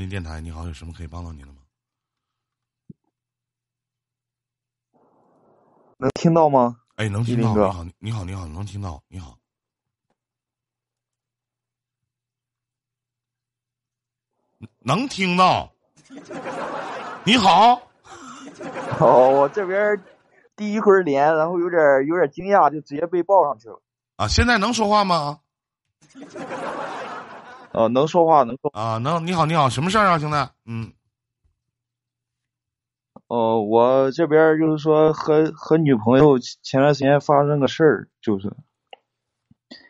[0.00, 1.58] 林电台，你好，有什么可以帮到您的吗？
[5.98, 6.80] 能听到吗？
[6.96, 7.54] 哎，能听到。
[7.54, 9.02] 你好，你好，你好，能听到。
[9.08, 9.36] 你好，
[14.78, 15.70] 能听到。
[17.26, 17.82] 你好，
[19.00, 20.02] 哦，我这边
[20.56, 23.82] 第一回连，然后有点有点惊讶，就直接被报上去了。
[24.16, 25.40] 啊，现在能说话吗？
[27.72, 28.70] 呃，能说话，能说。
[28.72, 29.26] 啊，能。
[29.26, 30.36] 你好，你好，什么事儿啊，兄弟？
[30.66, 30.92] 嗯，
[33.28, 38.52] 哦，我这边就是说和和女朋友前段时间发生个事儿，就是，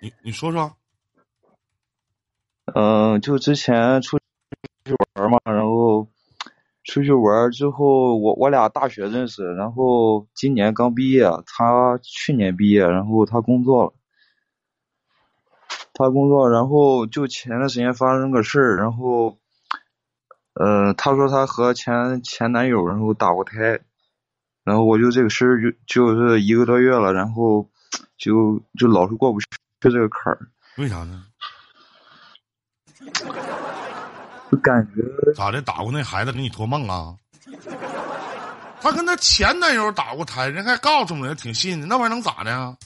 [0.00, 0.72] 你你说说。
[2.74, 4.18] 嗯、就之前出
[4.84, 6.08] 去玩嘛，然后
[6.82, 13.92] 出去玩之后，我我俩大学认识，然后今年刚毕业，他去年毕业，然后他工作了。
[15.98, 19.38] 他工作，然后就前段时间发生个事儿，然后，
[20.52, 23.80] 呃，他说他和前前男友然后打过胎，
[24.62, 27.66] 然后我就这个事儿就就是一个多月了，然后
[28.18, 29.46] 就就老是过不去
[29.80, 30.38] 这个坎儿，
[30.76, 31.24] 为啥呢？
[34.52, 35.02] 就感觉
[35.32, 35.62] 咋的？
[35.62, 37.16] 打过那孩子给你托梦啊？
[38.82, 42.76] 他跟他前男友打过胎，人还告诉我们，挺信的，那玩意儿能咋的呀？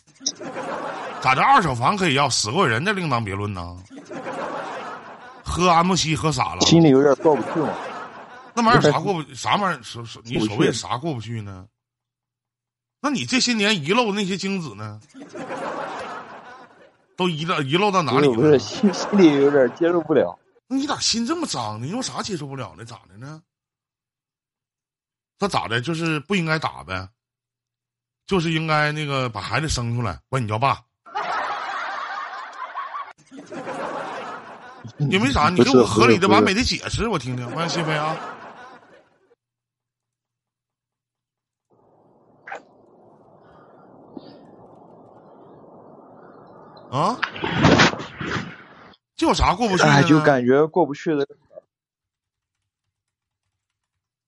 [1.23, 1.43] 咋的？
[1.43, 3.77] 二手房可以要，死过人的另当别论呢。
[5.45, 7.75] 喝安慕希喝傻了，心里有点过不去嘛。
[8.55, 9.83] 那玩意儿啥过不啥玩意儿？
[9.83, 11.67] 所所你所谓啥过不去呢？
[13.01, 15.01] 那你这些年遗漏的那些精子呢？
[17.17, 18.59] 都遗漏遗漏到哪里了？
[18.59, 20.39] 心心里有点接受不了。
[20.69, 21.87] 那你咋心这么脏呢？
[21.87, 22.85] 你有啥接受不了呢？
[22.85, 23.43] 咋的呢？
[25.39, 25.81] 他咋的？
[25.81, 27.09] 就是不应该打呗，
[28.27, 30.81] 就是应该那个把孩子生出来，管你叫爸。
[34.99, 35.49] 因为啥？
[35.55, 37.49] 你给我合理的、完美的解释，我听听。
[37.51, 38.17] 欢迎新飞啊！
[46.91, 47.17] 啊？
[49.17, 49.91] 这有啥过不去的？
[49.91, 51.27] 哎，就感觉过不去的，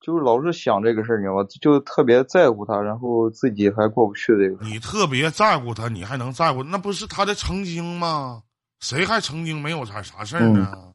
[0.01, 1.45] 就是老是想这个事儿，你知道吗？
[1.61, 4.65] 就特别在乎他，然后自己还过不去这个。
[4.67, 6.63] 你特别在乎他，你还能在乎？
[6.63, 8.43] 那不是他的曾经吗？
[8.83, 10.93] 谁还曾经没有啥啥事儿呢？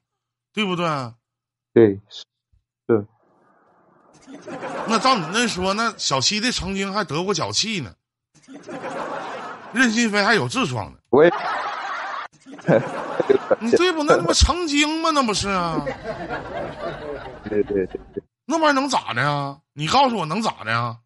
[0.54, 0.86] 对不对？
[1.74, 1.98] 对，
[4.88, 7.94] 那照你那说，那小七的曾经还得过脚气呢，
[9.72, 11.32] 任心飞还有痔疮呢，我也。
[13.62, 14.04] 你对不？
[14.04, 15.10] 那他妈曾经吗？
[15.12, 15.82] 那不是啊？
[17.46, 19.58] 对对对对，那玩意儿能咋的呀？
[19.72, 20.98] 你告诉我能咋的呀？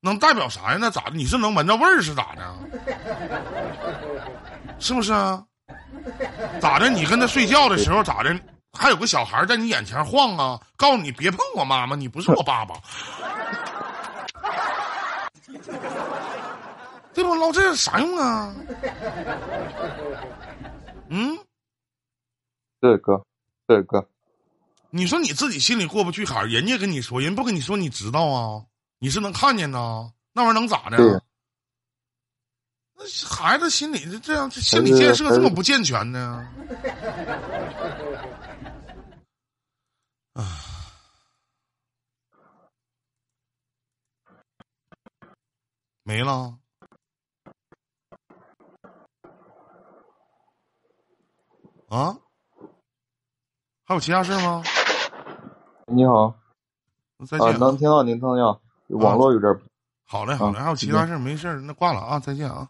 [0.00, 0.78] 能代表啥呀？
[0.80, 1.10] 那咋的？
[1.10, 2.54] 你是能闻着味儿是咋的？
[4.78, 5.44] 是不是啊？
[6.60, 6.88] 咋的？
[6.88, 8.38] 你跟他睡觉的时候咋的？
[8.78, 12.74] 还有个小孩在你眼前晃啊，告诉你别碰我妈妈，你不是我爸爸，
[17.14, 17.34] 对吧？
[17.34, 18.54] 唠这有啥用啊？
[21.08, 21.38] 嗯，
[22.78, 23.24] 对哥，
[23.66, 24.06] 对哥，
[24.90, 28.62] 你说你自己心里过不去坎儿，人家跟你说，人不跟你说，你知道啊？
[28.98, 30.10] 你是能看见呐？
[30.34, 31.22] 那玩意儿能咋的？
[32.96, 36.48] 对那孩子心理这样，这心理建设这么不健全呢？
[40.32, 40.42] 啊，
[46.02, 46.56] 没了。
[51.88, 52.16] 啊？
[53.84, 54.62] 还有其他事儿吗？
[55.86, 56.26] 你好，
[57.18, 59.54] 啊，再见、能听到您听到，网络有点，
[60.04, 62.68] 好嘞，好嘞，啊还有其他事儿没事儿，那挂了啊，再见啊。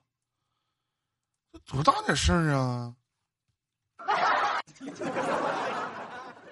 [1.67, 2.93] 多大点事儿啊？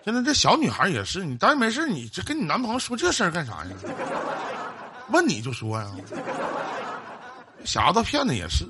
[0.04, 3.70] 现在这小女孩也是，你当然没事，你这跟你男朋友说这事儿干啥呀？
[5.08, 5.90] 问你就说呀，
[7.64, 8.64] 瞎子骗子也是。